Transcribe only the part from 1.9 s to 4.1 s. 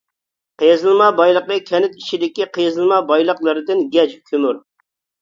ئىچىدىكى قېزىلما بايلىقلىرىدىن